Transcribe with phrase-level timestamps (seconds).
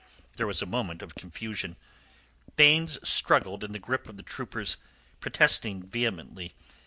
[0.35, 1.75] There was a moment of confusion.
[2.55, 4.77] Baynes struggled in the grip of the troopers,
[5.19, 6.53] protesting vehemently.